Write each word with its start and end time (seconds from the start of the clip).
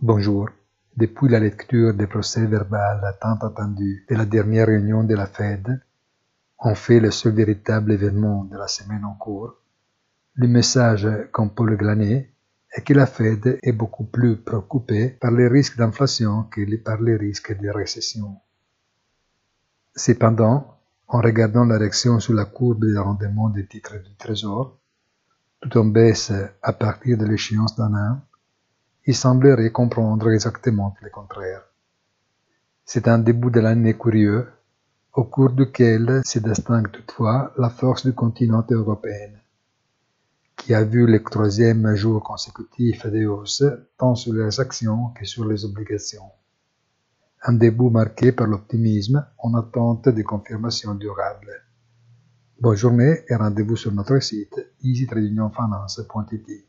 Bonjour. 0.00 0.48
Depuis 0.96 1.28
la 1.28 1.40
lecture 1.40 1.92
des 1.92 2.06
procès-verbal 2.06 3.16
tant 3.20 3.34
attendus 3.34 4.06
de 4.08 4.14
la 4.14 4.26
dernière 4.26 4.68
réunion 4.68 5.02
de 5.02 5.16
la 5.16 5.26
Fed, 5.26 5.80
en 6.56 6.76
fait 6.76 7.00
le 7.00 7.10
seul 7.10 7.32
véritable 7.32 7.90
événement 7.90 8.44
de 8.44 8.56
la 8.56 8.68
semaine 8.68 9.04
en 9.04 9.14
cours, 9.14 9.56
le 10.34 10.46
message 10.46 11.08
qu'on 11.32 11.48
peut 11.48 11.66
le 11.66 11.74
glaner 11.74 12.30
est 12.70 12.82
que 12.82 12.94
la 12.94 13.06
Fed 13.06 13.58
est 13.60 13.72
beaucoup 13.72 14.04
plus 14.04 14.36
préoccupée 14.36 15.08
par 15.20 15.32
les 15.32 15.48
risques 15.48 15.76
d'inflation 15.76 16.44
que 16.44 16.76
par 16.76 17.00
les 17.00 17.16
risques 17.16 17.60
de 17.60 17.68
récession. 17.68 18.36
Cependant, 19.96 20.78
en 21.08 21.20
regardant 21.20 21.64
la 21.64 21.76
réaction 21.76 22.20
sur 22.20 22.34
la 22.34 22.44
courbe 22.44 22.84
de 22.84 22.96
rendement 22.96 23.50
des 23.50 23.66
titres 23.66 23.96
du 23.96 24.14
Trésor, 24.14 24.78
tout 25.60 25.76
en 25.76 25.86
baisse 25.86 26.32
à 26.62 26.72
partir 26.72 27.18
de 27.18 27.24
l'échéance 27.24 27.74
d'un 27.74 27.92
an, 27.96 28.20
il 29.06 29.14
semblerait 29.14 29.72
comprendre 29.72 30.30
exactement 30.30 30.94
le 31.00 31.10
contraire. 31.10 31.62
C'est 32.84 33.08
un 33.08 33.18
début 33.18 33.50
de 33.50 33.60
l'année 33.60 33.96
curieux, 33.96 34.46
au 35.14 35.24
cours 35.24 35.50
duquel 35.50 36.22
se 36.24 36.38
distingue 36.38 36.90
toutefois 36.90 37.52
la 37.58 37.70
force 37.70 38.06
du 38.06 38.12
continent 38.12 38.64
européen, 38.70 39.32
qui 40.56 40.74
a 40.74 40.84
vu 40.84 41.06
le 41.06 41.22
troisième 41.22 41.94
jour 41.94 42.22
consécutif 42.22 43.06
de 43.06 43.26
hausse 43.26 43.64
tant 43.96 44.14
sur 44.14 44.32
les 44.32 44.60
actions 44.60 45.08
que 45.14 45.24
sur 45.24 45.44
les 45.46 45.64
obligations. 45.64 46.30
Un 47.42 47.52
début 47.52 47.90
marqué 47.90 48.32
par 48.32 48.46
l'optimisme 48.46 49.24
en 49.38 49.54
attente 49.54 50.08
de 50.08 50.22
confirmations 50.22 50.94
durables. 50.94 51.62
Bonne 52.60 52.76
journée 52.76 53.22
et 53.28 53.36
rendez-vous 53.36 53.76
sur 53.76 53.92
notre 53.92 54.18
site 54.18 54.58
easytradingfinance.it. 54.82 56.68